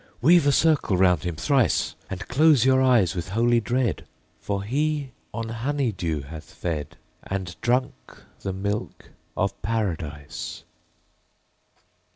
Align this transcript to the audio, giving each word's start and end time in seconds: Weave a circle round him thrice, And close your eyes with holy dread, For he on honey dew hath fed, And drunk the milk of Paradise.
Weave 0.19 0.47
a 0.47 0.51
circle 0.51 0.97
round 0.97 1.25
him 1.25 1.35
thrice, 1.35 1.93
And 2.09 2.27
close 2.27 2.65
your 2.65 2.81
eyes 2.81 3.13
with 3.13 3.29
holy 3.29 3.59
dread, 3.59 4.07
For 4.39 4.63
he 4.63 5.11
on 5.31 5.49
honey 5.49 5.91
dew 5.91 6.21
hath 6.21 6.51
fed, 6.51 6.97
And 7.21 7.55
drunk 7.61 7.93
the 8.39 8.51
milk 8.51 9.11
of 9.37 9.61
Paradise. 9.61 10.63